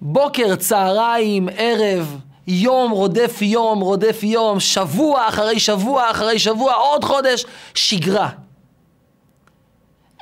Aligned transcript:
בוקר, 0.00 0.56
צהריים, 0.56 1.48
ערב, 1.56 2.18
יום 2.46 2.90
רודף 2.90 3.38
יום, 3.42 3.80
רודף 3.80 4.20
יום, 4.22 4.60
שבוע 4.60 5.28
אחרי 5.28 5.60
שבוע 5.60 6.10
אחרי 6.10 6.38
שבוע, 6.38 6.74
עוד 6.74 7.04
חודש, 7.04 7.44
שגרה. 7.74 8.28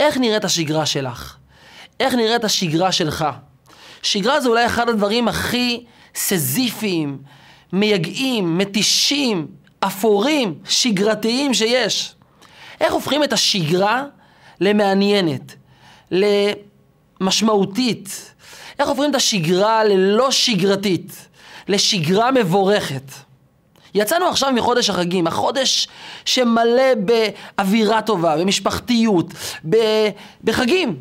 איך 0.01 0.19
נראית 0.19 0.45
השגרה 0.45 0.87
שלך? 0.87 1.37
איך 2.01 2.15
נראית 2.15 2.45
השגרה 2.45 2.93
שלך? 2.93 3.25
שגרה 4.03 4.41
זה 4.41 4.49
אולי 4.49 4.67
אחד 4.67 4.89
הדברים 4.89 5.29
הכי 5.29 5.85
סזיפיים, 6.15 7.19
מייגעים, 7.73 8.59
מתישים, 8.59 9.47
אפורים, 9.81 10.59
שגרתיים 10.69 11.55
שיש. 11.55 12.15
איך 12.81 12.93
הופכים 12.93 13.25
את 13.25 13.33
השגרה 13.33 14.05
למעניינת, 14.61 15.55
למשמעותית? 17.21 18.32
איך 18.79 18.89
הופכים 18.89 19.11
את 19.11 19.15
השגרה 19.15 19.85
ללא 19.85 20.31
שגרתית, 20.31 21.29
לשגרה 21.69 22.31
מבורכת? 22.31 23.03
יצאנו 23.95 24.27
עכשיו 24.27 24.53
מחודש 24.53 24.91
החגים, 24.91 25.27
החודש 25.27 25.89
שמלא 26.25 26.95
באווירה 26.95 28.03
טובה, 28.03 28.37
במשפחתיות, 28.37 29.27
בחגים. 30.45 30.99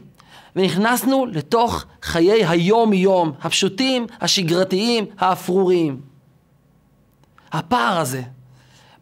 ונכנסנו 0.55 1.25
לתוך 1.25 1.85
חיי 2.03 2.45
היום-יום, 2.45 3.31
הפשוטים, 3.41 4.07
השגרתיים, 4.21 5.05
האפרוריים. 5.19 6.01
הפער 7.51 7.97
הזה 7.99 8.21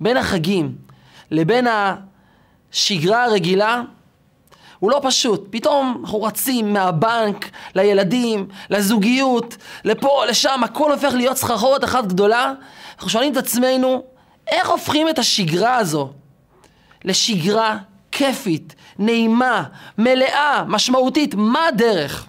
בין 0.01 0.17
החגים 0.17 0.75
לבין 1.31 1.67
השגרה 2.71 3.23
הרגילה 3.23 3.81
הוא 4.79 4.91
לא 4.91 4.99
פשוט. 5.03 5.47
פתאום 5.49 5.97
אנחנו 6.01 6.23
רצים 6.23 6.73
מהבנק 6.73 7.49
לילדים, 7.75 8.47
לזוגיות, 8.69 9.57
לפה, 9.85 10.25
לשם, 10.25 10.61
הכל 10.63 10.91
הופך 10.91 11.13
להיות 11.13 11.37
סחרחורת 11.37 11.83
אחת 11.83 12.05
גדולה. 12.05 12.53
אנחנו 12.95 13.09
שואלים 13.09 13.31
את 13.31 13.37
עצמנו, 13.37 14.03
איך 14.47 14.69
הופכים 14.69 15.09
את 15.09 15.19
השגרה 15.19 15.75
הזו 15.75 16.09
לשגרה 17.05 17.77
כיפית, 18.11 18.75
נעימה, 18.99 19.63
מלאה, 19.97 20.63
משמעותית? 20.67 21.35
מה 21.35 21.67
הדרך? 21.67 22.27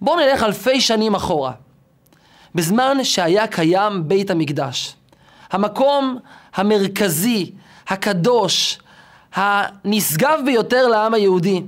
בואו 0.00 0.16
נלך 0.16 0.42
אלפי 0.42 0.80
שנים 0.80 1.14
אחורה. 1.14 1.52
בזמן 2.54 3.04
שהיה 3.04 3.46
קיים 3.46 4.08
בית 4.08 4.30
המקדש. 4.30 4.94
המקום 5.50 6.18
המרכזי, 6.54 7.52
הקדוש, 7.88 8.78
הנשגב 9.34 10.40
ביותר 10.44 10.88
לעם 10.88 11.14
היהודי, 11.14 11.62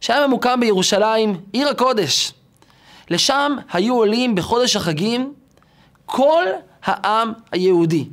שהיה 0.00 0.26
ממוקם 0.26 0.60
בירושלים, 0.60 1.40
עיר 1.52 1.68
הקודש. 1.68 2.32
לשם 3.10 3.56
היו 3.72 3.94
עולים 3.94 4.34
בחודש 4.34 4.76
החגים 4.76 5.32
כל 6.06 6.44
העם 6.84 7.32
היהודי. 7.52 8.08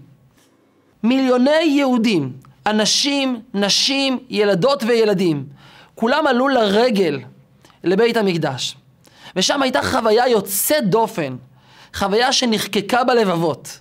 מיליוני 1.04 1.64
יהודים, 1.64 2.34
אנשים, 2.66 3.42
נשים, 3.54 4.20
ילדות 4.30 4.84
וילדים, 4.84 5.46
כולם 5.96 6.28
עלו 6.28 6.48
לרגל 6.48 7.20
לבית 7.84 8.18
המקדש. 8.18 8.76
ושם 9.36 9.62
הייתה 9.62 9.84
חוויה 9.84 10.28
יוצאת 10.28 10.90
דופן, 10.90 11.36
חוויה 11.94 12.34
שנחקקה 12.34 13.04
בלבבות. 13.04 13.80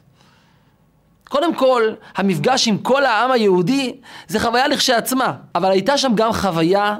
קודם 1.28 1.54
כל, 1.54 1.94
המפגש 2.16 2.68
עם 2.68 2.78
כל 2.78 3.04
העם 3.04 3.30
היהודי 3.30 3.96
זה 4.28 4.40
חוויה 4.40 4.68
לכשעצמה, 4.68 5.32
אבל 5.54 5.70
הייתה 5.70 5.98
שם 5.98 6.12
גם 6.14 6.32
חוויה 6.32 6.96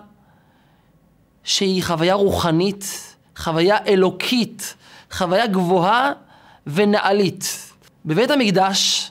שהיא 1.45 1.85
חוויה 1.85 2.15
רוחנית, 2.15 3.17
חוויה 3.37 3.77
אלוקית, 3.87 4.75
חוויה 5.11 5.47
גבוהה 5.47 6.13
ונעלית. 6.67 7.73
בבית 8.05 8.31
המקדש 8.31 9.11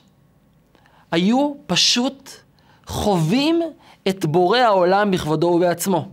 היו 1.11 1.53
פשוט 1.67 2.29
חווים 2.87 3.61
את 4.07 4.25
בורא 4.25 4.59
העולם 4.59 5.11
בכבודו 5.11 5.47
ובעצמו. 5.47 6.09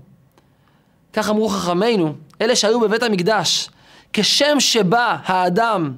כך 1.13 1.31
אמרו 1.31 1.49
חכמינו, 1.49 2.15
אלה 2.41 2.57
שהיו 2.57 2.81
בבית 2.81 3.03
המקדש, 3.03 3.71
כשם 4.13 4.61
שבא 4.61 5.17
האדם 5.25 5.93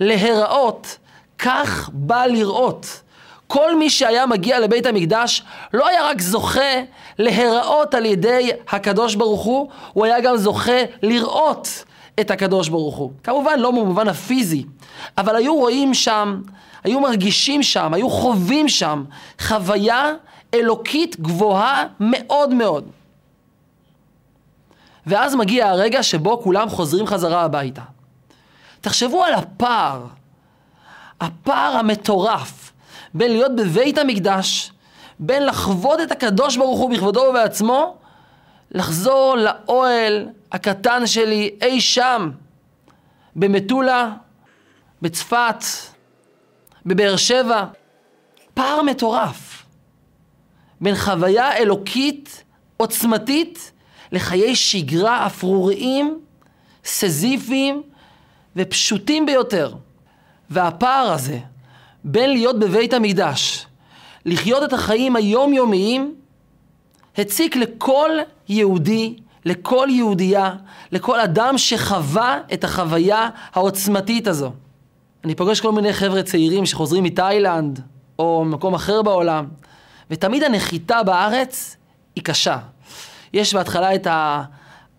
להיראות, 0.00 0.98
כך 1.42 1.90
בא 1.92 2.26
לראות. 2.26 3.02
כל 3.46 3.76
מי 3.76 3.90
שהיה 3.90 4.26
מגיע 4.26 4.60
לבית 4.60 4.86
המקדש 4.86 5.42
לא 5.74 5.88
היה 5.88 6.06
רק 6.06 6.20
זוכה 6.20 6.82
להיראות 7.18 7.94
על 7.94 8.06
ידי 8.06 8.50
הקדוש 8.68 9.14
ברוך 9.14 9.42
הוא, 9.42 9.68
הוא 9.92 10.04
היה 10.04 10.20
גם 10.20 10.36
זוכה 10.36 10.80
לראות 11.02 11.84
את 12.20 12.30
הקדוש 12.30 12.68
ברוך 12.68 12.96
הוא. 12.96 13.12
כמובן 13.22 13.58
לא 13.58 13.70
במובן 13.70 14.08
הפיזי, 14.08 14.64
אבל 15.18 15.36
היו 15.36 15.54
רואים 15.54 15.94
שם, 15.94 16.42
היו 16.84 17.00
מרגישים 17.00 17.62
שם, 17.62 17.94
היו 17.94 18.10
חווים 18.10 18.68
שם 18.68 19.04
חוויה 19.40 20.12
אלוקית 20.54 21.20
גבוהה 21.20 21.84
מאוד 22.00 22.54
מאוד. 22.54 22.84
ואז 25.06 25.34
מגיע 25.34 25.68
הרגע 25.68 26.02
שבו 26.02 26.40
כולם 26.42 26.68
חוזרים 26.68 27.06
חזרה 27.06 27.42
הביתה. 27.42 27.82
תחשבו 28.80 29.24
על 29.24 29.34
הפער, 29.34 30.06
הפער 31.22 31.76
המטורף 31.76 32.72
בין 33.14 33.32
להיות 33.32 33.56
בבית 33.56 33.98
המקדש, 33.98 34.72
בין 35.18 35.46
לחוות 35.46 36.00
את 36.00 36.12
הקדוש 36.12 36.56
ברוך 36.56 36.80
הוא 36.80 36.90
בכבודו 36.90 37.20
ובעצמו, 37.20 37.96
לחזור 38.70 39.36
לאוהל 39.36 40.28
הקטן 40.52 41.06
שלי 41.06 41.50
אי 41.62 41.80
שם, 41.80 42.30
במטולה, 43.36 44.12
בצפת, 45.02 45.64
בבאר 46.86 47.16
שבע. 47.16 47.64
פער 48.54 48.82
מטורף 48.82 49.64
בין 50.80 50.94
חוויה 50.94 51.56
אלוקית 51.56 52.44
עוצמתית 52.76 53.72
לחיי 54.12 54.56
שגרה 54.56 55.26
אפרוריים, 55.26 56.20
סזיפיים 56.84 57.82
ופשוטים 58.56 59.26
ביותר. 59.26 59.74
והפער 60.52 61.12
הזה 61.12 61.38
בין 62.04 62.30
להיות 62.30 62.58
בבית 62.58 62.92
המקדש, 62.92 63.66
לחיות 64.26 64.62
את 64.62 64.72
החיים 64.72 65.16
היומיומיים, 65.16 66.14
הציק 67.18 67.56
לכל 67.56 68.10
יהודי, 68.48 69.16
לכל 69.44 69.88
יהודייה, 69.90 70.54
לכל 70.92 71.20
אדם 71.20 71.58
שחווה 71.58 72.38
את 72.52 72.64
החוויה 72.64 73.28
העוצמתית 73.54 74.26
הזו. 74.26 74.52
אני 75.24 75.34
פוגש 75.34 75.60
כל 75.60 75.72
מיני 75.72 75.92
חבר'ה 75.92 76.22
צעירים 76.22 76.66
שחוזרים 76.66 77.04
מתאילנד 77.04 77.80
או 78.18 78.44
ממקום 78.44 78.74
אחר 78.74 79.02
בעולם, 79.02 79.46
ותמיד 80.10 80.42
הנחיתה 80.42 81.02
בארץ 81.02 81.76
היא 82.16 82.24
קשה. 82.24 82.58
יש 83.32 83.54
בהתחלה 83.54 83.94
את 83.94 84.06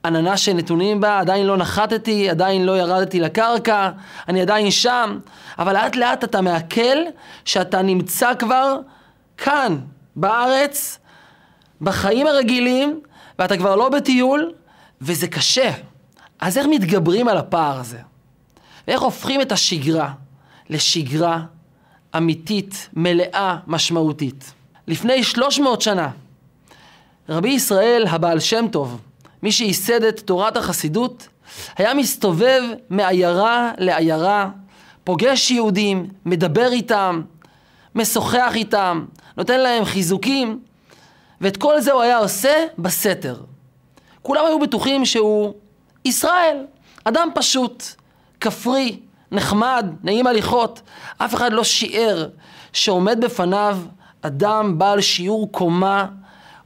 העננה 0.04 0.38
שנתונים 0.38 1.02
בה, 1.02 1.20
עדיין 1.20 1.46
לא 1.46 1.58
נחתתי, 1.58 2.30
עדיין 2.30 2.66
לא 2.66 2.78
ירדתי 2.78 3.20
לקרקע, 3.20 3.90
אני 4.28 4.42
עדיין 4.42 4.72
שם, 4.72 5.20
אבל 5.60 5.74
לאט 5.74 5.96
לאט 5.96 6.24
אתה 6.24 6.42
מעכל 6.42 6.98
שאתה 7.46 7.82
נמצא 7.82 8.32
כבר 8.40 8.80
כאן, 9.38 9.80
בארץ, 10.16 11.00
בחיים 11.82 12.28
הרגילים, 12.28 13.00
ואתה 13.40 13.58
כבר 13.58 13.76
לא 13.76 13.90
בטיול, 13.90 14.54
וזה 15.02 15.28
קשה. 15.28 15.72
אז 16.40 16.58
איך 16.58 16.68
מתגברים 16.70 17.28
על 17.28 17.38
הפער 17.38 17.80
הזה? 17.80 18.00
ואיך 18.88 19.02
הופכים 19.02 19.42
את 19.42 19.52
השגרה 19.52 20.14
לשגרה 20.70 21.40
אמיתית, 22.18 22.90
מלאה, 22.94 23.58
משמעותית? 23.68 24.54
לפני 24.88 25.24
300 25.24 25.82
שנה, 25.82 26.10
רבי 27.30 27.50
ישראל 27.50 28.06
הבעל 28.10 28.40
שם 28.40 28.66
טוב, 28.72 29.02
מי 29.44 29.52
שייסד 29.52 30.04
את 30.04 30.20
תורת 30.20 30.58
החסידות, 30.58 31.28
היה 31.78 31.94
מסתובב 31.94 32.62
מעיירה 32.90 33.72
לעיירה, 33.78 34.50
פוגש 35.04 35.52
יהודים, 35.52 36.10
מדבר 36.26 36.72
איתם, 36.72 37.22
משוחח 37.96 38.52
איתם, 38.56 39.06
נותן 39.38 39.60
להם 39.60 39.86
חיזוקים, 39.86 40.60
ואת 41.42 41.58
כל 41.58 41.82
זה 41.82 41.92
הוא 41.92 42.02
היה 42.02 42.18
עושה 42.18 42.66
בסתר. 42.78 43.42
כולם 44.22 44.46
היו 44.46 44.60
בטוחים 44.60 45.06
שהוא 45.06 45.54
ישראל, 46.06 46.66
אדם 47.04 47.30
פשוט, 47.36 47.84
כפרי, 48.40 49.00
נחמד, 49.32 49.86
נעים 50.04 50.28
הליכות. 50.28 50.82
אף 51.18 51.36
אחד 51.36 51.54
לא 51.54 51.64
שיער 51.64 52.28
שעומד 52.74 53.22
בפניו 53.22 53.78
אדם 54.22 54.78
בעל 54.80 55.02
שיעור 55.02 55.52
קומה 55.52 56.08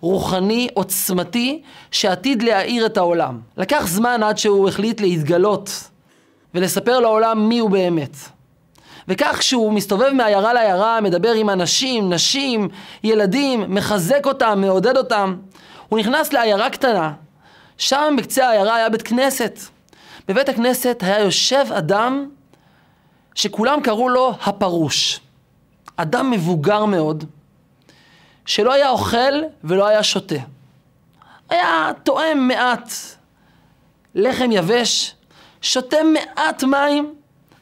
רוחני 0.01 0.67
עוצמתי 0.73 1.61
שעתיד 1.91 2.44
להאיר 2.44 2.85
את 2.85 2.97
העולם. 2.97 3.39
לקח 3.57 3.88
זמן 3.88 4.23
עד 4.23 4.38
שהוא 4.38 4.69
החליט 4.69 5.01
להתגלות 5.01 5.89
ולספר 6.53 6.99
לעולם 6.99 7.49
מי 7.49 7.59
הוא 7.59 7.69
באמת. 7.69 8.17
וכך 9.07 9.35
כשהוא 9.39 9.73
מסתובב 9.73 10.09
מעיירה 10.13 10.53
לעיירה, 10.53 11.01
מדבר 11.01 11.31
עם 11.31 11.49
אנשים, 11.49 12.13
נשים, 12.13 12.69
ילדים, 13.03 13.63
מחזק 13.67 14.25
אותם, 14.25 14.61
מעודד 14.61 14.97
אותם, 14.97 15.35
הוא 15.89 15.99
נכנס 15.99 16.33
לעיירה 16.33 16.69
קטנה. 16.69 17.13
שם 17.77 18.15
בקצה 18.17 18.47
העיירה 18.47 18.75
היה 18.75 18.89
בית 18.89 19.01
כנסת. 19.01 19.59
בבית 20.27 20.49
הכנסת 20.49 21.03
היה 21.05 21.19
יושב 21.19 21.65
אדם 21.77 22.29
שכולם 23.35 23.81
קראו 23.81 24.09
לו 24.09 24.33
הפרוש. 24.44 25.19
אדם 25.97 26.31
מבוגר 26.31 26.85
מאוד, 26.85 27.23
שלא 28.47 28.73
היה 28.73 28.89
אוכל 28.89 29.41
ולא 29.63 29.88
היה 29.88 30.03
שותה. 30.03 30.35
היה 31.49 31.91
טועם 32.03 32.47
מעט 32.47 32.94
לחם 34.15 34.49
יבש, 34.51 35.15
שותה 35.61 35.97
מעט 36.13 36.63
מים, 36.63 37.13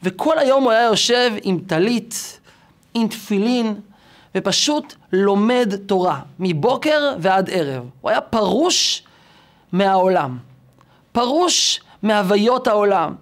וכל 0.03 0.39
היום 0.39 0.63
הוא 0.63 0.71
היה 0.71 0.83
יושב 0.83 1.31
עם 1.43 1.59
טלית, 1.67 2.39
עם 2.93 3.07
תפילין, 3.07 3.79
ופשוט 4.35 4.93
לומד 5.13 5.75
תורה, 5.85 6.19
מבוקר 6.39 7.15
ועד 7.19 7.49
ערב. 7.53 7.89
הוא 8.01 8.11
היה 8.11 8.21
פרוש 8.21 9.03
מהעולם, 9.71 10.37
פרוש 11.11 11.79
מהוויות 12.03 12.67
העולם. 12.67 13.15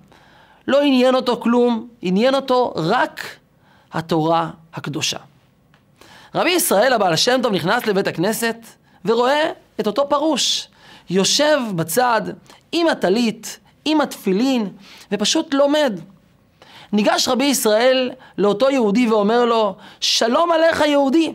לא 0.68 0.82
עניין 0.82 1.16
אותו 1.16 1.42
כלום, 1.42 1.88
עניין 2.02 2.36
אותו 2.36 2.74
רק 2.76 3.38
התורה 3.94 4.50
הקדושה. 4.74 5.18
רבי 6.36 6.50
ישראל 6.50 6.94
הבעל 6.94 7.16
שם 7.16 7.40
טוב 7.44 7.54
נכנס 7.54 7.86
לבית 7.86 8.08
הכנסת 8.08 8.58
ורואה 9.06 9.50
את 9.80 9.88
אותו 9.88 10.10
פרוש, 10.10 10.68
יושב 11.10 11.60
בצד 11.76 12.22
עם 12.72 12.88
הטלית, 12.88 13.60
עם 13.86 14.02
התפילין, 14.02 14.70
ופשוט 15.12 15.54
לומד. 15.54 16.00
ניגש 16.94 17.28
רבי 17.28 17.44
ישראל 17.44 18.12
לאותו 18.38 18.70
יהודי 18.70 19.08
ואומר 19.08 19.46
לו, 19.46 19.76
שלום 20.00 20.52
עליך 20.52 20.82
יהודי, 20.82 21.34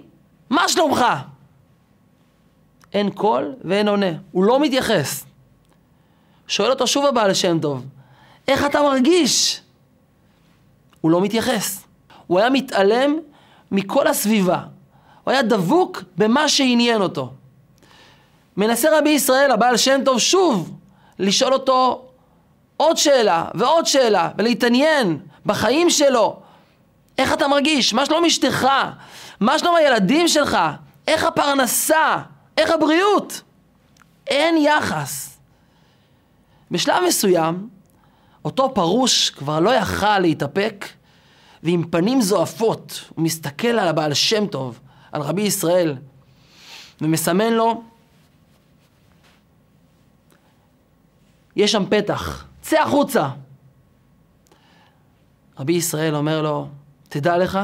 מה 0.51 0.69
שלומך? 0.69 1.05
אין 2.93 3.11
קול 3.11 3.55
ואין 3.65 3.89
עונה, 3.89 4.11
הוא 4.33 4.45
לא 4.45 4.61
מתייחס. 4.61 5.25
שואל 6.49 6.71
אותו 6.71 6.87
שוב 6.87 7.07
הבעל 7.07 7.35
שם 7.35 7.59
טוב, 7.61 7.85
איך 8.49 8.65
אתה 8.65 8.83
מרגיש? 8.83 9.61
הוא 11.01 11.11
לא 11.11 11.21
מתייחס. 11.21 11.85
הוא 12.27 12.39
היה 12.39 12.51
מתעלם 12.51 13.17
מכל 13.71 14.07
הסביבה. 14.07 14.61
הוא 15.29 15.33
היה 15.33 15.43
דבוק 15.43 16.03
במה 16.19 16.49
שעניין 16.49 17.03
אותו. 17.03 17.33
מנסה 18.57 18.99
רבי 18.99 19.11
ישראל, 19.11 19.51
הבעל 19.51 19.77
שם 19.77 20.01
טוב, 20.05 20.19
שוב 20.19 20.79
לשאול 21.19 21.53
אותו 21.53 22.09
עוד 22.77 22.97
שאלה 22.97 23.45
ועוד 23.55 23.87
שאלה, 23.87 24.31
ולהתעניין 24.39 25.19
בחיים 25.47 25.91
שלו. 25.91 26.41
איך 27.19 27.33
אתה 27.33 27.49
מרגיש? 27.49 27.95
מה 27.95 28.07
שלום 28.07 28.25
אשתך? 28.25 28.69
מה 29.41 29.59
שלום 29.59 29.77
הילדים 29.77 30.29
שלך? 30.29 30.59
איך 31.09 31.25
הפרנסה? 31.25 32.19
איך 32.59 32.71
הבריאות? 32.71 33.41
אין 34.27 34.57
יחס. 34.57 35.39
בשלב 36.71 37.03
מסוים, 37.07 37.69
אותו 38.45 38.75
פרוש 38.75 39.31
כבר 39.31 39.61
לא 39.61 39.71
יכל 39.71 40.19
להתאפק, 40.19 40.87
ועם 41.63 41.85
פנים 41.91 42.21
זועפות 42.21 43.05
הוא 43.15 43.25
מסתכל 43.25 43.69
על 43.69 43.89
הבעל 43.89 44.15
שם 44.15 44.47
טוב, 44.47 44.81
על 45.13 45.23
רבי 45.23 45.43
ישראל, 45.43 45.97
ומסמן 47.01 47.53
לו, 47.53 47.83
יש 51.57 51.73
שם 51.73 51.85
פתח, 51.91 52.47
צא 52.61 52.81
החוצה. 52.81 53.29
רבי 55.59 55.73
ישראל 55.73 56.15
אומר 56.15 56.43
לו, 56.43 56.69
תדע 57.09 57.39
לך 57.39 57.59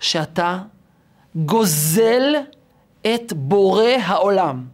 שאתה 0.00 0.58
גוזל 1.34 2.34
את 3.02 3.32
בורא 3.32 3.90
העולם. 4.02 4.66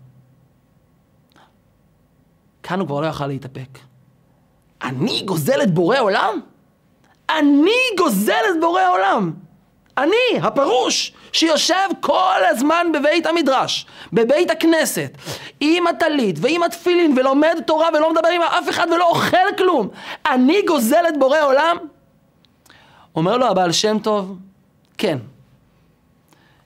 כאן 2.62 2.80
הוא 2.80 2.86
כבר 2.86 3.00
לא 3.00 3.06
יכל 3.06 3.26
להתאפק. 3.26 3.78
אני 4.82 5.22
גוזל 5.24 5.62
את 5.62 5.74
בורא 5.74 5.98
עולם? 5.98 6.40
אני 7.30 7.80
גוזל 7.98 8.32
את 8.32 8.60
בורא 8.60 8.82
עולם. 8.90 9.32
אני, 9.98 10.40
הפרוש, 10.42 11.12
שיושב 11.32 11.88
כל 12.00 12.40
הזמן 12.50 12.86
בבית 12.94 13.26
המדרש, 13.26 13.86
בבית 14.12 14.50
הכנסת, 14.50 15.10
עם 15.60 15.86
הטלית 15.86 16.36
ועם 16.40 16.62
התפילין 16.62 17.18
ולומד 17.18 17.58
תורה 17.66 17.88
ולא 17.94 18.12
מדבר 18.12 18.28
עם 18.28 18.42
אף 18.42 18.68
אחד 18.68 18.86
ולא 18.94 19.08
אוכל 19.08 19.56
כלום. 19.58 19.88
אני 20.26 20.62
גוזל 20.62 21.04
את 21.08 21.18
בורא 21.18 21.40
עולם? 21.40 21.76
אומר 23.14 23.36
לו 23.36 23.46
הבעל 23.46 23.72
שם 23.72 23.98
טוב, 23.98 24.38
כן. 24.98 25.18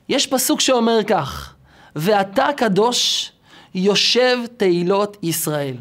יש 0.08 0.26
פסוק 0.26 0.60
שאומר 0.60 1.04
כך, 1.06 1.54
ואתה 1.96 2.46
קדוש 2.56 3.32
יושב 3.74 4.38
תהילות 4.56 5.16
ישראל. 5.22 5.76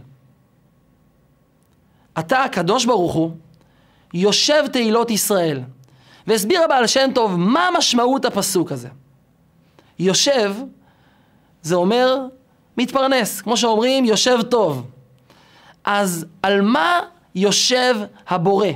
אתה 2.19 2.44
הקדוש 2.44 2.86
ברוך 2.86 3.13
הוא 3.13 3.31
יושב 4.13 4.68
תהילות 4.72 5.12
ישראל. 5.12 5.62
והסביר 6.27 6.63
הבעל 6.63 6.88
שם 6.88 7.10
טוב 7.16 7.36
מה 7.36 7.69
משמעות 7.77 8.25
הפסוק 8.25 8.71
הזה. 8.71 8.88
יושב, 10.00 10.56
זה 11.62 11.75
אומר 11.75 12.18
מתפרנס, 12.77 13.42
כמו 13.42 13.57
שאומרים 13.57 14.06
יושב 14.06 14.42
טוב. 14.42 14.86
אז 15.83 16.25
על 16.44 16.62
מה 16.62 17.00
יושב 17.36 17.95
הבורא? 18.27 18.68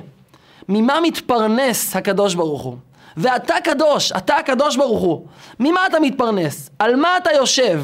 ממה 0.69 1.01
מתפרנס 1.01 1.95
הקדוש 1.95 2.35
ברוך 2.35 2.61
הוא? 2.61 2.77
ואתה 3.17 3.55
קדוש, 3.63 4.11
אתה 4.11 4.37
הקדוש 4.37 4.77
ברוך 4.77 5.01
הוא. 5.01 5.27
ממה 5.59 5.87
אתה 5.87 5.99
מתפרנס? 5.99 6.69
על 6.79 6.95
מה 6.95 7.17
אתה 7.17 7.29
יושב? 7.31 7.83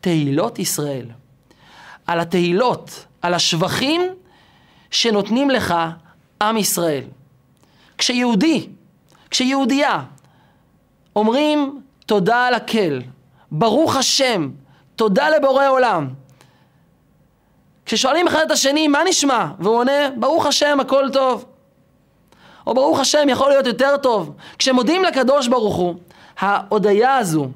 תהילות 0.00 0.58
ישראל. 0.58 1.06
על 2.06 2.20
התהילות, 2.20 3.06
על 3.22 3.34
השבחים 3.34 4.02
שנותנים 4.90 5.50
לך 5.50 5.74
עם 6.42 6.56
ישראל. 6.56 7.04
כשיהודי, 8.04 8.68
כשיהודייה, 9.30 10.02
אומרים 11.16 11.80
תודה 12.06 12.46
על 12.46 12.54
הקל, 12.54 13.02
ברוך 13.50 13.96
השם, 13.96 14.50
תודה 14.96 15.30
לבורא 15.30 15.68
עולם. 15.68 16.08
כששואלים 17.86 18.28
אחד 18.28 18.40
את 18.46 18.50
השני, 18.50 18.88
מה 18.88 18.98
נשמע? 19.08 19.46
והוא 19.58 19.76
עונה, 19.76 20.10
ברוך 20.16 20.46
השם, 20.46 20.80
הכל 20.80 21.08
טוב. 21.12 21.44
או 22.66 22.74
ברוך 22.74 23.00
השם, 23.00 23.28
יכול 23.28 23.48
להיות 23.48 23.66
יותר 23.66 23.96
טוב. 23.96 24.34
כשמודים 24.58 25.04
לקדוש 25.04 25.48
ברוך 25.48 25.76
הוא, 25.76 25.94
ההודיה 26.38 27.16
הזו, 27.16 27.48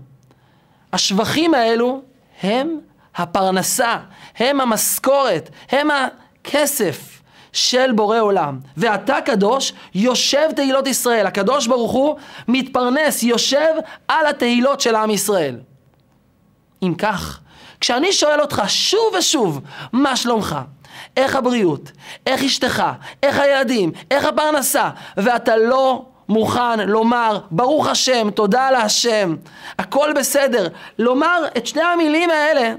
השבחים 0.93 1.55
האלו, 1.55 2.01
הם 2.43 2.81
הפרנסה, 3.17 3.97
הם 4.37 4.61
המשכורת, 4.61 5.51
הם 5.71 5.89
הכסף 5.91 7.18
של 7.58 7.93
בורא 7.93 8.20
עולם. 8.20 8.58
ואתה 8.76 9.20
קדוש, 9.20 9.72
יושב 9.94 10.48
תהילות 10.56 10.86
ישראל. 10.86 11.27
הקדוש 11.27 11.67
ברוך 11.67 11.93
הוא 11.93 12.17
מתפרנס, 12.48 13.22
יושב 13.22 13.74
על 14.08 14.27
התהילות 14.27 14.81
של 14.81 14.94
עם 14.94 15.10
ישראל. 15.10 15.56
אם 16.82 16.94
כך, 16.98 17.41
כשאני 17.81 18.12
שואל 18.12 18.41
אותך 18.41 18.62
שוב 18.67 19.15
ושוב, 19.19 19.60
מה 19.93 20.17
שלומך? 20.17 20.58
איך 21.17 21.36
הבריאות? 21.36 21.93
איך 22.27 22.43
אשתך? 22.43 22.82
איך 23.22 23.38
הילדים? 23.38 23.93
איך 24.10 24.24
הפרנסה? 24.24 24.91
ואתה 25.17 25.56
לא 25.56 26.05
מוכן 26.29 26.88
לומר, 26.88 27.38
ברוך 27.50 27.86
השם, 27.86 28.31
תודה 28.31 28.70
להשם, 28.70 29.36
הכל 29.79 30.12
בסדר. 30.17 30.69
לומר 30.98 31.44
את 31.56 31.67
שני 31.67 31.82
המילים 31.82 32.31
האלה, 32.31 32.74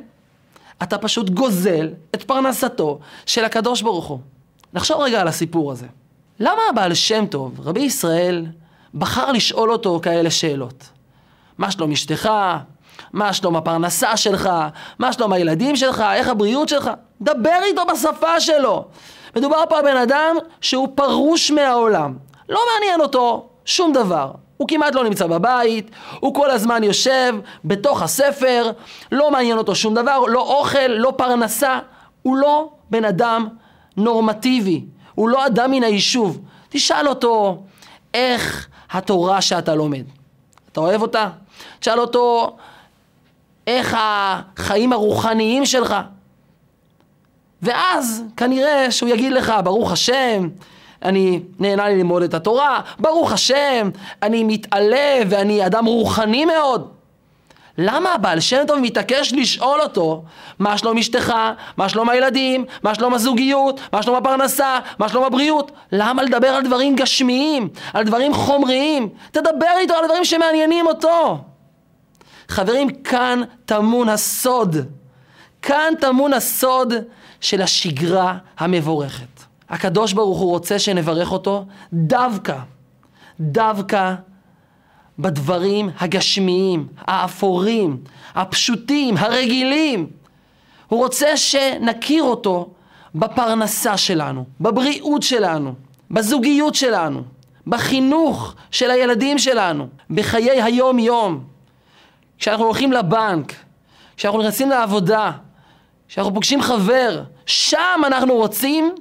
אתה 0.84 0.98
פשוט 0.98 1.30
גוזל 1.30 1.90
את 2.16 2.24
פרנסתו 2.24 3.00
של 3.26 3.46
הקדוש 3.46 3.82
ברוך 3.82 4.06
הוא. 4.06 4.20
נחשוב 4.74 5.02
רגע 5.02 5.22
על 5.22 5.28
הסיפור 5.28 5.72
הזה. 5.72 5.88
למה 6.40 6.62
הבעל 6.70 6.94
שם 6.94 7.26
טוב, 7.26 7.60
רבי 7.64 7.80
ישראל, 7.80 8.46
בחר 8.94 9.32
לשאול 9.32 9.72
אותו 9.72 10.00
כאלה 10.04 10.32
שאלות? 10.32 10.90
מה 11.58 11.72
שלום 11.72 11.92
אשתך? 11.92 12.30
מה 13.14 13.34
שלום 13.34 13.56
הפרנסה 13.56 14.18
שלך? 14.18 14.50
מה 15.00 15.14
שלום 15.14 15.34
הילדים 15.34 15.76
שלך? 15.76 16.04
איך 16.14 16.28
הבריאות 16.28 16.70
שלך? 16.70 16.90
דבר 17.22 17.60
איתו 17.64 17.82
בשפה 17.86 18.40
שלו. 18.40 18.86
מדובר 19.36 19.64
פה 19.70 19.78
על 19.78 19.84
בן 19.84 19.98
אדם 19.98 20.36
שהוא 20.62 20.88
פרוש 20.96 21.52
מהעולם. 21.52 22.18
לא 22.50 22.60
מעניין 22.74 23.02
אותו 23.02 23.50
שום 23.66 23.94
דבר. 23.94 24.32
הוא 24.58 24.68
כמעט 24.68 24.96
לא 24.96 25.04
נמצא 25.04 25.28
בבית, 25.28 25.92
הוא 26.20 26.36
כל 26.36 26.50
הזמן 26.50 26.84
יושב 26.84 27.36
בתוך 27.66 28.02
הספר, 28.02 28.72
לא 29.12 29.32
מעניין 29.32 29.58
אותו 29.58 29.76
שום 29.76 29.94
דבר, 29.94 30.20
לא 30.28 30.42
אוכל, 30.42 30.88
לא 30.88 31.14
פרנסה. 31.18 31.80
הוא 32.22 32.38
לא 32.38 32.70
בן 32.90 33.06
אדם 33.06 33.48
נורמטיבי, 34.00 34.86
הוא 35.16 35.30
לא 35.30 35.46
אדם 35.46 35.72
מן 35.72 35.84
היישוב. 35.84 36.40
תשאל 36.70 37.08
אותו 37.08 37.64
איך 38.14 38.68
התורה 38.92 39.42
שאתה 39.42 39.76
לומד. 39.76 40.04
אתה 40.72 40.80
אוהב 40.80 41.02
אותה? 41.02 41.30
תשאל 41.80 42.00
אותו 42.00 42.56
איך 43.68 43.98
החיים 44.00 44.94
הרוחניים 44.94 45.66
שלך. 45.66 45.96
ואז 47.62 48.24
כנראה 48.38 48.92
שהוא 48.92 49.10
יגיד 49.10 49.32
לך, 49.32 49.54
ברוך 49.64 49.92
השם, 49.92 50.50
אני 51.04 51.40
נהנה 51.60 51.90
ללמוד 51.90 52.24
את 52.24 52.34
התורה, 52.34 52.82
ברוך 53.00 53.32
השם, 53.32 53.90
אני 54.24 54.44
מתעלה 54.44 55.20
ואני 55.30 55.66
אדם 55.66 55.86
רוחני 55.86 56.46
מאוד. 56.46 56.99
למה 57.82 58.14
הבעל 58.14 58.40
שם 58.40 58.64
טוב 58.68 58.80
מתעקש 58.80 59.34
לשאול 59.34 59.82
אותו 59.82 60.24
מה 60.60 60.78
שלום 60.78 60.98
אשתך, 60.98 61.34
מה 61.78 61.90
שלום 61.90 62.10
הילדים, 62.10 62.66
מה 62.84 62.96
שלום 62.96 63.14
הזוגיות, 63.14 63.80
מה 63.94 64.04
שלום 64.04 64.16
הפרנסה, 64.16 64.80
מה 65.00 65.10
שלום 65.10 65.24
הבריאות? 65.24 65.72
למה 65.92 66.24
לדבר 66.24 66.48
על 66.48 66.64
דברים 66.64 66.96
גשמיים, 66.96 67.70
על 67.94 68.04
דברים 68.04 68.34
חומריים? 68.34 69.10
תדבר 69.32 69.78
איתו 69.78 69.94
על 69.94 70.06
דברים 70.06 70.26
שמעניינים 70.26 70.88
אותו. 70.88 71.38
חברים, 72.48 72.90
כאן 72.90 73.42
טמון 73.66 74.10
הסוד. 74.10 74.76
כאן 75.62 75.94
טמון 76.00 76.34
הסוד 76.34 76.94
של 77.42 77.62
השגרה 77.62 78.38
המבורכת. 78.58 79.44
הקדוש 79.70 80.14
ברוך 80.14 80.40
הוא 80.40 80.50
רוצה 80.50 80.80
שנברך 80.80 81.32
אותו 81.32 81.66
דווקא, 81.94 82.58
דווקא 83.40 84.16
בדברים 85.20 85.90
הגשמיים, 86.00 86.88
האפורים, 86.98 87.98
הפשוטים, 88.36 89.18
הרגילים. 89.18 90.08
הוא 90.88 91.00
רוצה 91.00 91.38
שנכיר 91.38 92.24
אותו 92.24 92.70
בפרנסה 93.16 93.98
שלנו, 93.98 94.46
בבריאות 94.62 95.24
שלנו, 95.24 95.74
בזוגיות 96.12 96.76
שלנו, 96.76 97.24
בחינוך 97.68 98.56
של 98.72 98.92
הילדים 98.92 99.38
שלנו, 99.38 99.88
בחיי 100.10 100.62
היום-יום. 100.62 101.44
כשאנחנו 102.38 102.66
הולכים 102.66 102.92
לבנק, 102.92 103.54
כשאנחנו 104.18 104.40
נכנסים 104.40 104.70
לעבודה, 104.70 105.32
כשאנחנו 106.08 106.34
פוגשים 106.34 106.62
חבר, 106.62 107.24
שם 107.46 108.02
אנחנו 108.08 108.34
רוצים 108.34 108.96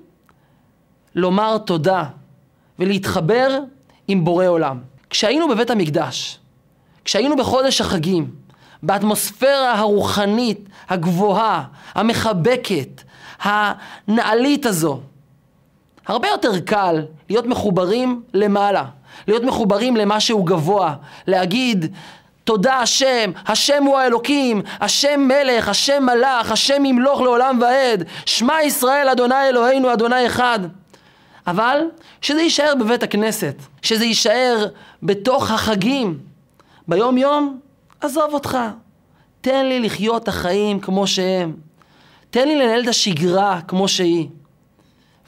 לומר 1.14 1.58
תודה 1.58 2.04
ולהתחבר 2.78 3.60
עם 4.08 4.24
בורא 4.24 4.46
עולם. 4.46 4.78
כשהיינו 5.10 5.48
בבית 5.48 5.70
המקדש, 5.70 6.38
כשהיינו 7.04 7.36
בחודש 7.36 7.80
החגים, 7.80 8.30
באטמוספירה 8.82 9.74
הרוחנית 9.74 10.68
הגבוהה, 10.88 11.64
המחבקת, 11.94 13.02
הנעלית 13.42 14.66
הזו, 14.66 15.00
הרבה 16.06 16.28
יותר 16.28 16.60
קל 16.60 17.02
להיות 17.28 17.46
מחוברים 17.46 18.22
למעלה, 18.34 18.84
להיות 19.28 19.42
מחוברים 19.42 19.96
למשהו 19.96 20.42
גבוה, 20.42 20.94
להגיד 21.26 21.94
תודה 22.44 22.74
השם, 22.74 23.30
השם 23.46 23.82
הוא 23.82 23.98
האלוקים, 23.98 24.62
השם 24.80 25.20
מלך, 25.20 25.68
השם 25.68 26.06
מלך, 26.06 26.52
השם 26.52 26.84
ימלוך 26.84 27.20
לעולם 27.20 27.58
ועד, 27.62 28.04
שמע 28.26 28.62
ישראל 28.62 29.08
אדוני 29.08 29.48
אלוהינו 29.48 29.92
אדוני 29.92 30.26
אחד. 30.26 30.60
אבל 31.48 31.80
שזה 32.20 32.40
יישאר 32.40 32.72
בבית 32.80 33.02
הכנסת, 33.02 33.54
שזה 33.82 34.04
יישאר 34.04 34.66
בתוך 35.02 35.50
החגים. 35.50 36.18
ביום 36.88 37.18
יום, 37.18 37.60
עזוב 38.00 38.34
אותך. 38.34 38.58
תן 39.40 39.66
לי 39.66 39.80
לחיות 39.80 40.22
את 40.22 40.28
החיים 40.28 40.80
כמו 40.80 41.06
שהם. 41.06 41.56
תן 42.30 42.48
לי 42.48 42.56
לנהל 42.56 42.82
את 42.82 42.88
השגרה 42.88 43.60
כמו 43.68 43.88
שהיא. 43.88 44.28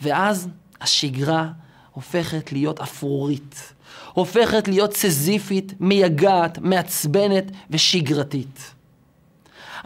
ואז 0.02 0.48
השגרה 0.80 1.48
הופכת 1.90 2.52
להיות 2.52 2.80
אפרורית. 2.80 3.72
הופכת 4.12 4.68
להיות 4.68 4.96
סזיפית, 4.96 5.72
מייגעת, 5.80 6.58
מעצבנת 6.58 7.44
ושגרתית. 7.70 8.74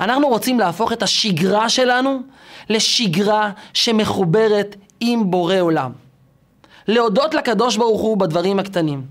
אנחנו 0.00 0.28
רוצים 0.28 0.58
להפוך 0.58 0.92
את 0.92 1.02
השגרה 1.02 1.68
שלנו 1.68 2.22
לשגרה 2.68 3.50
שמחוברת 3.74 4.76
עם 5.00 5.30
בורא 5.30 5.60
עולם. 5.60 6.03
להודות 6.88 7.34
לקדוש 7.34 7.76
ברוך 7.76 8.00
הוא 8.00 8.16
בדברים 8.16 8.58
הקטנים. 8.58 9.06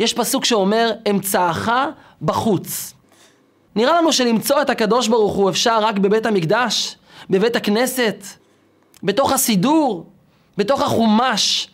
יש 0.00 0.14
פסוק 0.14 0.44
שאומר, 0.44 0.92
אמצעך 1.10 1.70
בחוץ. 2.22 2.94
נראה 3.76 4.00
לנו 4.00 4.12
שלמצוא 4.12 4.62
את 4.62 4.70
הקדוש 4.70 5.08
ברוך 5.08 5.34
הוא 5.34 5.50
אפשר 5.50 5.78
רק 5.82 5.98
בבית 5.98 6.26
המקדש, 6.26 6.96
בבית 7.30 7.56
הכנסת, 7.56 8.24
בתוך 9.02 9.32
הסידור, 9.32 10.06
בתוך 10.56 10.82
החומש, 10.82 11.68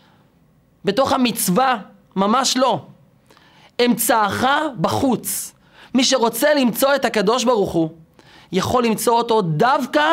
בתוך 0.85 1.13
המצווה, 1.13 1.79
ממש 2.17 2.57
לא. 2.57 2.81
אמצעך 3.85 4.45
בחוץ. 4.81 5.53
מי 5.95 6.05
שרוצה 6.05 6.55
למצוא 6.55 6.95
את 6.95 7.05
הקדוש 7.05 7.45
ברוך 7.45 7.73
הוא, 7.73 7.89
יכול 8.53 8.85
למצוא 8.85 9.19
אותו 9.19 9.43
דווקא 9.43 10.05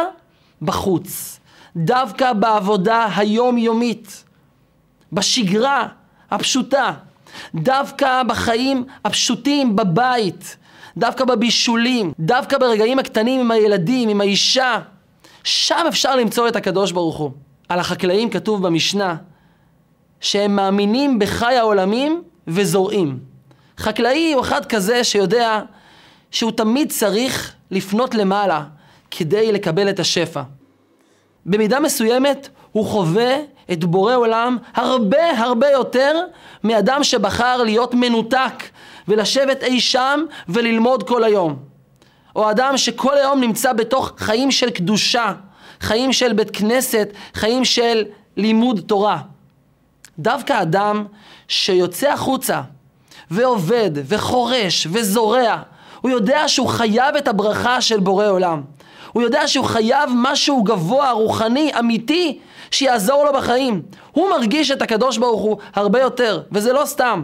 בחוץ, 0.62 1.40
דווקא 1.76 2.34
בעבודה 2.34 3.08
היומיומית. 3.16 4.24
בשגרה 5.14 5.88
הפשוטה, 6.32 6.94
דווקא 7.56 8.24
בחיים 8.24 8.86
הפשוטים 9.06 9.76
בבית, 9.76 10.58
דווקא 10.98 11.26
בבישולים, 11.26 12.14
דווקא 12.20 12.58
ברגעים 12.58 13.00
הקטנים 13.00 13.40
עם 13.40 13.52
הילדים, 13.52 14.10
עם 14.10 14.22
האישה, 14.22 14.80
שם 15.44 15.86
אפשר 15.88 16.16
למצוא 16.16 16.48
את 16.48 16.56
הקדוש 16.56 16.92
ברוך 16.92 17.18
הוא. 17.18 17.32
על 17.70 17.80
החקלאים 17.80 18.30
כתוב 18.30 18.68
במשנה 18.68 19.16
שהם 20.22 20.56
מאמינים 20.56 21.20
בחי 21.20 21.56
העולמים 21.56 22.24
וזורעים. 22.48 23.20
חקלאי 23.78 24.34
הוא 24.34 24.42
אחד 24.42 24.66
כזה 24.66 25.04
שיודע 25.04 25.62
שהוא 26.32 26.52
תמיד 26.52 26.92
צריך 26.92 27.54
לפנות 27.72 28.16
למעלה 28.16 28.64
כדי 29.12 29.52
לקבל 29.52 29.90
את 29.90 30.00
השפע. 30.00 30.42
במידה 31.46 31.80
מסוימת 31.80 32.50
הוא 32.72 32.86
חווה 32.86 33.36
את 33.72 33.86
בורא 33.86 34.16
עולם 34.16 34.58
הרבה 34.76 35.40
הרבה 35.40 35.70
יותר 35.70 36.20
מאדם 36.64 37.04
שבחר 37.04 37.64
להיות 37.64 37.94
מנותק 37.94 38.64
ולשבת 39.08 39.64
אי 39.64 39.80
שם 39.80 40.26
וללמוד 40.50 41.04
כל 41.04 41.24
היום. 41.24 41.56
או 42.36 42.52
אדם 42.52 42.78
שכל 42.78 43.18
היום 43.18 43.42
נמצא 43.42 43.74
בתוך 43.74 44.12
חיים 44.18 44.52
של 44.52 44.70
קדושה, 44.70 45.34
חיים 45.82 46.14
של 46.14 46.34
בית 46.34 46.50
כנסת, 46.54 47.10
חיים 47.34 47.66
של 47.66 48.04
לימוד 48.38 48.80
תורה. 48.80 49.18
דווקא 50.20 50.62
אדם 50.62 51.06
שיוצא 51.48 52.10
החוצה 52.12 52.62
ועובד 53.32 53.92
וחורש 54.08 54.88
וזורע, 54.92 55.62
הוא 56.02 56.12
יודע 56.12 56.48
שהוא 56.48 56.68
חייב 56.68 57.16
את 57.16 57.28
הברכה 57.28 57.82
של 57.82 58.00
בורא 58.00 58.28
עולם. 58.28 58.62
הוא 59.12 59.24
יודע 59.24 59.48
שהוא 59.48 59.66
חייב 59.66 60.10
משהו 60.16 60.64
גבוה, 60.64 61.12
רוחני, 61.12 61.72
אמיתי, 61.80 62.40
שיעזור 62.72 63.26
לו 63.26 63.34
בחיים. 63.34 63.82
הוא 64.12 64.30
מרגיש 64.30 64.72
את 64.72 64.82
הקדוש 64.82 65.18
ברוך 65.18 65.42
הוא 65.42 65.58
הרבה 65.76 66.00
יותר, 66.00 66.42
וזה 66.52 66.74
לא 66.74 66.86
סתם. 66.86 67.24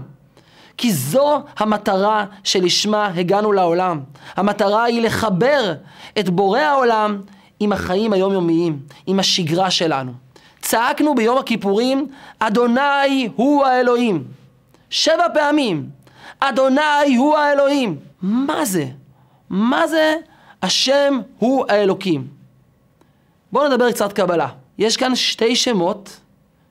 כי 0.77 0.93
זו 0.93 1.41
המטרה 1.57 2.25
שלשמה 2.43 3.09
הגענו 3.15 3.51
לעולם. 3.51 3.99
המטרה 4.35 4.83
היא 4.83 5.01
לחבר 5.01 5.73
את 6.19 6.29
בורא 6.29 6.59
העולם 6.59 7.21
עם 7.59 7.73
החיים 7.73 8.13
היומיומיים, 8.13 8.79
עם 9.07 9.19
השגרה 9.19 9.71
שלנו. 9.71 10.11
צעקנו 10.61 11.15
ביום 11.15 11.37
הכיפורים, 11.37 12.07
אדוני 12.39 13.29
הוא 13.35 13.65
האלוהים. 13.65 14.23
שבע 14.89 15.25
פעמים, 15.33 15.89
אדוני 16.39 17.15
הוא 17.17 17.37
האלוהים. 17.37 17.97
מה 18.21 18.65
זה? 18.65 18.85
מה 19.49 19.87
זה 19.87 20.15
השם 20.65 21.19
הוא 21.39 21.65
האלוקים? 21.69 22.27
בואו 23.51 23.67
נדבר 23.67 23.91
קצת 23.91 24.13
קבלה. 24.13 24.47
יש 24.77 24.97
כאן 24.97 25.15
שתי 25.15 25.55
שמות 25.55 26.19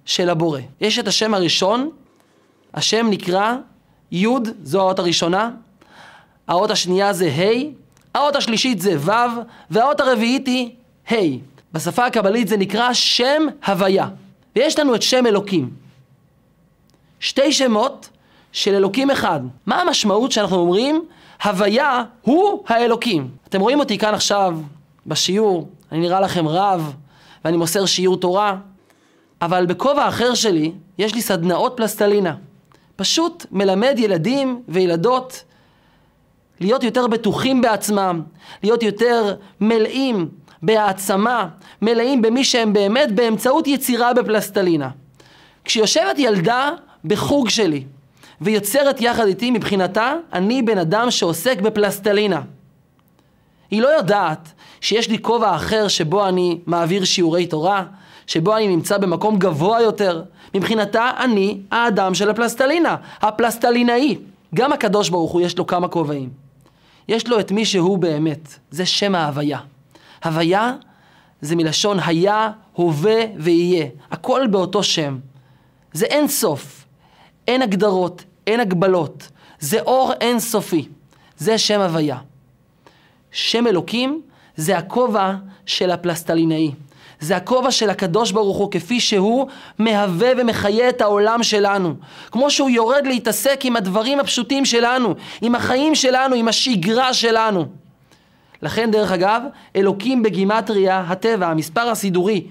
של 0.04 0.30
הבורא. 0.30 0.60
יש 0.80 0.98
את 0.98 1.08
השם 1.08 1.34
הראשון, 1.34 1.90
השם 2.74 3.06
נקרא 3.10 3.54
י', 4.12 4.26
זו 4.62 4.80
האות 4.80 4.98
הראשונה, 4.98 5.50
האות 6.48 6.70
השנייה 6.70 7.12
זה 7.12 7.30
ה', 7.30 8.18
האות 8.18 8.36
השלישית 8.36 8.80
זה 8.80 8.96
ו', 8.98 9.40
והאות 9.70 10.00
הרביעית 10.00 10.46
היא 10.46 10.70
ה'. 11.10 11.14
בשפה 11.72 12.06
הקבלית 12.06 12.48
זה 12.48 12.56
נקרא 12.56 12.92
שם 12.92 13.42
הוויה. 13.66 14.08
ויש 14.56 14.78
לנו 14.78 14.94
את 14.94 15.02
שם 15.02 15.26
אלוקים. 15.26 15.70
שתי 17.20 17.52
שמות 17.52 18.08
של 18.52 18.74
אלוקים 18.74 19.10
אחד. 19.10 19.40
מה 19.66 19.80
המשמעות 19.80 20.32
שאנחנו 20.32 20.56
אומרים? 20.56 21.04
הוויה 21.42 22.02
הוא 22.22 22.64
האלוקים. 22.66 23.28
אתם 23.48 23.60
רואים 23.60 23.80
אותי 23.80 23.98
כאן 23.98 24.14
עכשיו 24.14 24.58
בשיעור, 25.06 25.68
אני 25.92 26.00
נראה 26.00 26.20
לכם 26.20 26.48
רב, 26.48 26.94
ואני 27.44 27.56
מוסר 27.56 27.86
שיעור 27.86 28.16
תורה, 28.16 28.56
אבל 29.42 29.66
בכובע 29.66 30.08
אחר 30.08 30.34
שלי 30.34 30.72
יש 30.98 31.14
לי 31.14 31.22
סדנאות 31.22 31.72
פלסטלינה. 31.76 32.34
פשוט 32.96 33.46
מלמד 33.50 33.94
ילדים 33.98 34.62
וילדות 34.68 35.44
להיות 36.60 36.82
יותר 36.84 37.06
בטוחים 37.06 37.60
בעצמם, 37.60 38.22
להיות 38.62 38.82
יותר 38.82 39.34
מלאים 39.60 40.28
בהעצמה, 40.62 41.48
מלאים 41.82 42.22
במי 42.22 42.44
שהם 42.44 42.72
באמת 42.72 43.12
באמצעות 43.12 43.66
יצירה 43.66 44.14
בפלסטלינה. 44.14 44.90
כשיושבת 45.64 46.18
ילדה 46.18 46.70
בחוג 47.04 47.48
שלי 47.48 47.84
ויוצרת 48.44 49.00
יחד 49.00 49.26
איתי, 49.26 49.50
מבחינתה, 49.50 50.14
אני 50.32 50.62
בן 50.62 50.78
אדם 50.78 51.10
שעוסק 51.10 51.60
בפלסטלינה. 51.60 52.40
היא 53.70 53.82
לא 53.82 53.88
יודעת 53.88 54.52
שיש 54.80 55.08
לי 55.08 55.18
כובע 55.18 55.56
אחר 55.56 55.88
שבו 55.88 56.28
אני 56.28 56.58
מעביר 56.66 57.04
שיעורי 57.04 57.46
תורה, 57.46 57.84
שבו 58.26 58.56
אני 58.56 58.68
נמצא 58.68 58.98
במקום 58.98 59.38
גבוה 59.38 59.82
יותר. 59.82 60.22
מבחינתה 60.54 61.10
אני 61.18 61.60
האדם 61.70 62.14
של 62.14 62.30
הפלסטלינה, 62.30 62.96
הפלסטלינאי. 63.20 64.18
גם 64.54 64.72
הקדוש 64.72 65.08
ברוך 65.08 65.32
הוא 65.32 65.40
יש 65.40 65.58
לו 65.58 65.66
כמה 65.66 65.88
כובעים. 65.88 66.30
יש 67.08 67.28
לו 67.28 67.40
את 67.40 67.52
מי 67.52 67.64
שהוא 67.64 67.98
באמת. 67.98 68.58
זה 68.70 68.86
שם 68.86 69.14
ההוויה. 69.14 69.58
הוויה 70.24 70.72
זה 71.40 71.56
מלשון 71.56 71.98
היה, 72.06 72.50
הווה 72.72 73.24
ויהיה. 73.36 73.86
הכל 74.10 74.46
באותו 74.46 74.82
שם. 74.82 75.18
זה 75.92 76.06
אין 76.06 76.28
סוף. 76.28 76.84
אין 77.48 77.62
הגדרות, 77.62 78.24
אין 78.46 78.60
הגבלות. 78.60 79.28
זה 79.58 79.80
אור 79.80 80.12
אין 80.20 80.40
סופי. 80.40 80.88
זה 81.36 81.58
שם 81.58 81.80
הוויה. 81.80 82.18
שם 83.32 83.66
אלוקים 83.66 84.22
זה 84.56 84.78
הכובע 84.78 85.34
של 85.66 85.90
הפלסטלינאי. 85.90 86.70
זה 87.20 87.36
הכובע 87.36 87.70
של 87.70 87.90
הקדוש 87.90 88.32
ברוך 88.32 88.56
הוא 88.56 88.70
כפי 88.70 89.00
שהוא 89.00 89.46
מהווה 89.78 90.28
ומחיה 90.36 90.88
את 90.88 91.00
העולם 91.00 91.42
שלנו. 91.42 91.94
כמו 92.30 92.50
שהוא 92.50 92.70
יורד 92.70 93.06
להתעסק 93.06 93.60
עם 93.64 93.76
הדברים 93.76 94.20
הפשוטים 94.20 94.64
שלנו, 94.64 95.14
עם 95.42 95.54
החיים 95.54 95.94
שלנו, 95.94 96.34
עם 96.34 96.48
השגרה 96.48 97.14
שלנו. 97.14 97.66
לכן 98.62 98.90
דרך 98.90 99.12
אגב, 99.12 99.42
אלוקים 99.76 100.22
בגימטריה, 100.22 101.04
הטבע, 101.08 101.46
המספר 101.46 101.88
הסידורי 101.88 102.46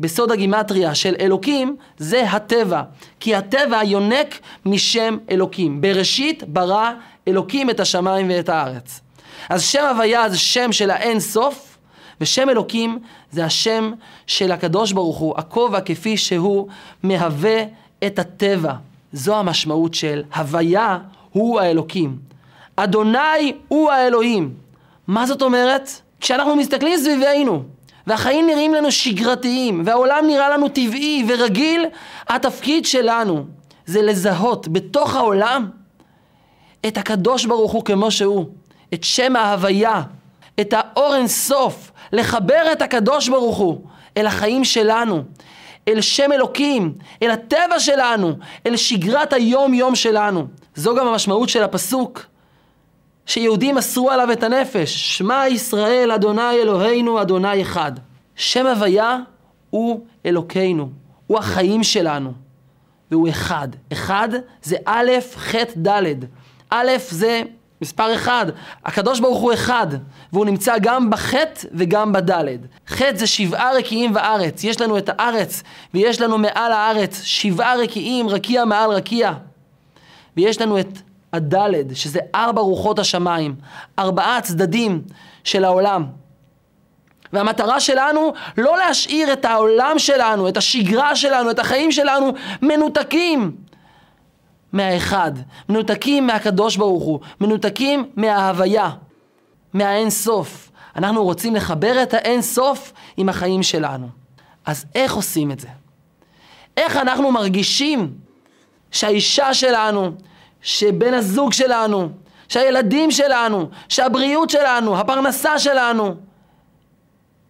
בסוד 0.00 0.32
הגימטריה 0.32 0.94
של 0.94 1.14
אלוקים 1.20 1.76
זה 1.98 2.30
הטבע. 2.30 2.82
כי 3.20 3.34
הטבע 3.34 3.84
יונק 3.84 4.38
משם 4.66 5.16
אלוקים. 5.30 5.80
בראשית 5.80 6.42
ברא 6.48 6.90
אלוקים 7.28 7.70
את 7.70 7.80
השמיים 7.80 8.30
ואת 8.30 8.48
הארץ. 8.48 9.00
אז 9.48 9.62
שם 9.62 9.84
הוויה 9.84 10.28
זה 10.28 10.38
שם 10.38 10.72
של 10.72 10.90
האין 10.90 11.20
סוף, 11.20 11.78
ושם 12.20 12.48
אלוקים 12.48 12.98
זה 13.32 13.44
השם 13.44 13.92
של 14.26 14.52
הקדוש 14.52 14.92
ברוך 14.92 15.18
הוא, 15.18 15.34
הכובע 15.36 15.80
כפי 15.80 16.16
שהוא 16.16 16.68
מהווה 17.02 17.64
את 18.06 18.18
הטבע. 18.18 18.72
זו 19.12 19.36
המשמעות 19.36 19.94
של 19.94 20.22
הוויה 20.34 20.98
הוא 21.32 21.60
האלוקים. 21.60 22.18
אדוני 22.76 23.52
הוא 23.68 23.90
האלוהים. 23.90 24.54
מה 25.06 25.26
זאת 25.26 25.42
אומרת? 25.42 25.90
כשאנחנו 26.20 26.56
מסתכלים 26.56 26.98
סביבנו, 26.98 27.62
והחיים 28.10 28.46
נראים 28.46 28.74
לנו 28.74 28.92
שגרתיים, 28.92 29.82
והעולם 29.84 30.24
נראה 30.26 30.48
לנו 30.48 30.68
טבעי 30.68 31.24
ורגיל, 31.28 31.86
התפקיד 32.28 32.86
שלנו 32.86 33.44
זה 33.86 34.02
לזהות 34.02 34.68
בתוך 34.68 35.16
העולם 35.16 35.70
את 36.86 36.98
הקדוש 36.98 37.44
ברוך 37.44 37.72
הוא 37.72 37.84
כמו 37.84 38.10
שהוא, 38.10 38.46
את 38.94 39.04
שם 39.04 39.36
ההוויה, 39.36 40.02
את 40.60 40.74
האור 40.76 41.14
אין 41.16 41.28
סוף, 41.28 41.92
לחבר 42.12 42.72
את 42.72 42.82
הקדוש 42.82 43.28
ברוך 43.28 43.56
הוא 43.56 43.80
אל 44.16 44.26
החיים 44.26 44.64
שלנו, 44.64 45.22
אל 45.88 46.00
שם 46.00 46.32
אלוקים, 46.32 46.94
אל 47.22 47.30
הטבע 47.30 47.80
שלנו, 47.80 48.32
אל 48.66 48.76
שגרת 48.76 49.32
היום 49.32 49.74
יום 49.74 49.94
שלנו. 49.94 50.46
זו 50.74 50.94
גם 50.94 51.06
המשמעות 51.06 51.48
של 51.48 51.62
הפסוק 51.62 52.26
שיהודים 53.30 53.74
מסרו 53.74 54.10
עליו 54.10 54.32
את 54.32 54.42
הנפש, 54.42 55.18
שמע 55.18 55.44
ישראל 55.48 56.12
אדוני 56.12 56.52
אלוהינו 56.62 57.22
אדוני 57.22 57.62
אחד. 57.62 57.92
שם 58.36 58.66
הוויה 58.66 59.18
הוא 59.70 60.06
אלוקינו, 60.26 60.90
הוא 61.26 61.38
החיים 61.38 61.82
שלנו, 61.82 62.32
והוא 63.10 63.28
אחד. 63.28 63.68
אחד 63.92 64.28
זה 64.62 64.76
א', 64.84 65.10
ח', 65.36 65.54
ד'. 65.86 66.14
א' 66.70 66.90
זה 67.08 67.42
מספר 67.82 68.14
אחד. 68.14 68.46
הקדוש 68.84 69.20
ברוך 69.20 69.38
הוא 69.38 69.52
אחד, 69.52 69.86
והוא 70.32 70.44
נמצא 70.44 70.78
גם 70.78 71.10
בחטא 71.10 71.68
וגם 71.72 72.12
בדלת. 72.12 72.60
חטא 72.88 73.16
זה 73.16 73.26
שבעה 73.26 73.72
רקיעים 73.76 74.12
בארץ. 74.12 74.64
יש 74.64 74.80
לנו 74.80 74.98
את 74.98 75.08
הארץ, 75.08 75.62
ויש 75.94 76.20
לנו 76.20 76.38
מעל 76.38 76.72
הארץ 76.72 77.22
שבעה 77.22 77.76
רקיעים, 77.76 78.28
רקיע 78.28 78.64
מעל 78.64 78.90
רקיע. 78.90 79.32
ויש 80.36 80.60
לנו 80.60 80.80
את 80.80 80.98
הדלת, 81.32 81.96
שזה 81.96 82.20
ארבע 82.34 82.60
רוחות 82.60 82.98
השמיים, 82.98 83.54
ארבעה 83.98 84.40
צדדים 84.40 85.02
של 85.44 85.64
העולם. 85.64 86.06
והמטרה 87.32 87.80
שלנו 87.80 88.32
לא 88.58 88.78
להשאיר 88.78 89.32
את 89.32 89.44
העולם 89.44 89.98
שלנו, 89.98 90.48
את 90.48 90.56
השגרה 90.56 91.16
שלנו, 91.16 91.50
את 91.50 91.58
החיים 91.58 91.92
שלנו 91.92 92.32
מנותקים 92.62 93.56
מהאחד, 94.72 95.32
מנותקים 95.68 96.26
מהקדוש 96.26 96.76
ברוך 96.76 97.04
הוא, 97.04 97.20
מנותקים 97.40 98.10
מההוויה, 98.16 98.90
מהאין 99.72 100.10
סוף. 100.10 100.70
אנחנו 100.96 101.24
רוצים 101.24 101.54
לחבר 101.54 102.02
את 102.02 102.14
האין 102.14 102.42
סוף 102.42 102.92
עם 103.16 103.28
החיים 103.28 103.62
שלנו. 103.62 104.08
אז 104.66 104.84
איך 104.94 105.14
עושים 105.14 105.50
את 105.50 105.60
זה? 105.60 105.68
איך 106.76 106.96
אנחנו 106.96 107.32
מרגישים 107.32 108.14
שהאישה 108.90 109.54
שלנו, 109.54 110.10
שבן 110.62 111.14
הזוג 111.14 111.52
שלנו, 111.52 112.08
שהילדים 112.48 113.10
שלנו, 113.10 113.68
שהבריאות 113.88 114.50
שלנו, 114.50 114.98
הפרנסה 114.98 115.58
שלנו, 115.58 116.14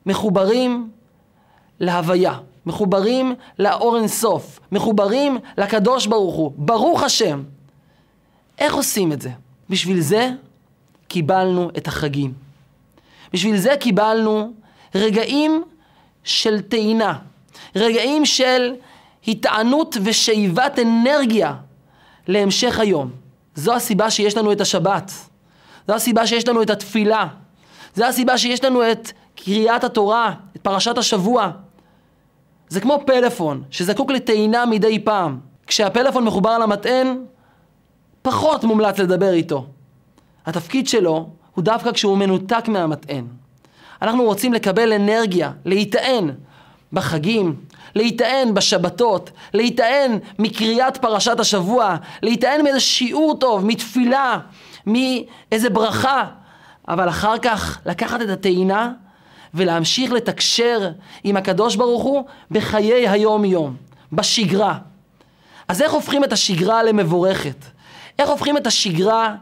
מחוברים 0.07 0.91
להוויה, 1.81 2.39
מחוברים 2.67 3.35
לאור 3.59 3.97
אינסוף, 3.97 4.61
מחוברים 4.73 5.39
לקדוש 5.59 6.07
ברוך 6.07 6.35
הוא, 6.35 6.53
ברוך 6.57 7.03
השם. 7.03 7.43
איך 8.59 8.75
עושים 8.75 9.13
את 9.13 9.23
זה? 9.23 9.31
בשביל 9.71 10.01
זה 10.01 10.31
קיבלנו 11.09 11.71
את 11.77 11.89
החגים. 11.89 12.33
בשביל 13.33 13.57
זה 13.57 13.75
קיבלנו 13.81 14.53
רגעים 14.95 15.63
של 16.25 16.61
טעינה, 16.61 17.19
רגעים 17.77 18.27
של 18.27 18.75
התענות 19.29 19.97
ושאיבת 20.03 20.79
אנרגיה 20.79 21.55
להמשך 22.31 22.81
היום. 22.81 23.11
זו 23.55 23.75
הסיבה 23.75 24.11
שיש 24.11 24.37
לנו 24.37 24.53
את 24.53 24.61
השבת. 24.61 25.13
זו 25.89 25.95
הסיבה 25.95 26.27
שיש 26.27 26.49
לנו 26.49 26.63
את 26.63 26.71
התפילה. 26.71 27.27
זו 27.95 28.05
הסיבה 28.05 28.39
שיש 28.39 28.65
לנו 28.65 28.93
את 28.93 29.13
קריאת 29.35 29.85
התורה, 29.85 30.35
את 30.57 30.61
פרשת 30.61 30.99
השבוע. 30.99 31.51
זה 32.69 32.81
כמו 32.81 32.99
פלאפון 33.07 33.63
שזקוק 33.71 34.11
לטעינה 34.11 34.67
מדי 34.67 34.99
פעם. 34.99 35.39
כשהפלאפון 35.67 36.25
מחובר 36.25 36.59
למטען, 36.59 37.25
פחות 38.23 38.65
מומלץ 38.65 38.99
לדבר 38.99 39.33
איתו. 39.33 39.67
התפקיד 40.47 40.89
שלו 40.89 41.29
הוא 41.55 41.65
דווקא 41.65 41.93
כשהוא 41.93 42.19
מנותק 42.19 42.65
מהמטען. 42.69 43.27
אנחנו 44.03 44.25
רוצים 44.25 44.53
לקבל 44.53 44.93
אנרגיה, 44.93 45.53
להיטען 45.65 46.31
בחגים, 46.93 47.57
להיטען 47.95 48.55
בשבתות, 48.55 49.31
להיטען 49.55 50.19
מקריאת 50.39 50.97
פרשת 50.97 51.41
השבוע, 51.41 51.97
להיטען 52.23 52.65
מאיזה 52.65 52.81
שיעור 52.81 53.37
טוב, 53.39 53.67
מתפילה, 53.67 54.39
מאיזה 54.87 55.71
ברכה, 55.71 56.27
אבל 56.89 57.09
אחר 57.09 57.39
כך 57.39 57.79
לקחת 57.87 58.23
את 58.23 58.29
הטעינה 58.29 58.93
ולהמשיך 59.55 60.13
לתקשר 60.13 60.91
עם 61.25 61.37
הקדוש 61.37 61.77
ברוך 61.77 62.03
הוא 62.03 62.25
בחיי 62.51 63.09
היום-יום, 63.09 63.77
בשגרה. 64.13 64.79
אז 65.69 65.83
איך 65.83 65.93
הופכים 65.93 66.25
את 66.25 66.33
השגרה 66.33 66.83
למבורכת? 66.83 67.65
איך 68.19 68.31
הופכים 68.31 68.57
את 68.57 68.67
השגרה 68.67 69.35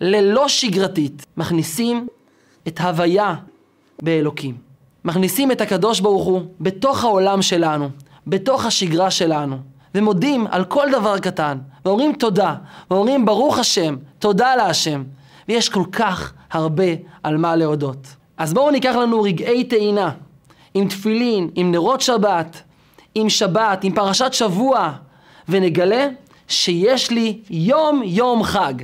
ללא 0.00 0.48
שגרתית? 0.48 1.26
מכניסים 1.36 2.06
את 2.68 2.80
הוויה 2.80 3.34
באלוקים. 4.02 4.71
מכניסים 5.04 5.52
את 5.52 5.60
הקדוש 5.60 6.00
ברוך 6.00 6.24
הוא 6.24 6.42
בתוך 6.60 7.04
העולם 7.04 7.42
שלנו, 7.42 7.88
בתוך 8.26 8.66
השגרה 8.66 9.10
שלנו, 9.10 9.56
ומודים 9.94 10.46
על 10.50 10.64
כל 10.64 10.86
דבר 10.92 11.18
קטן, 11.18 11.58
ואומרים 11.84 12.12
תודה, 12.12 12.54
ואומרים 12.90 13.24
ברוך 13.24 13.58
השם, 13.58 13.96
תודה 14.18 14.56
להשם, 14.56 15.02
ויש 15.48 15.68
כל 15.68 15.84
כך 15.92 16.32
הרבה 16.50 16.84
על 17.22 17.36
מה 17.36 17.56
להודות. 17.56 18.06
אז 18.36 18.54
בואו 18.54 18.70
ניקח 18.70 18.94
לנו 18.94 19.22
רגעי 19.22 19.64
טעינה, 19.64 20.10
עם 20.74 20.88
תפילין, 20.88 21.50
עם 21.54 21.72
נרות 21.72 22.00
שבת, 22.00 22.62
עם 23.14 23.28
שבת, 23.28 23.84
עם 23.84 23.94
פרשת 23.94 24.32
שבוע, 24.32 24.92
ונגלה 25.48 26.08
שיש 26.48 27.10
לי 27.10 27.40
יום 27.50 28.02
יום 28.04 28.42
חג. 28.42 28.74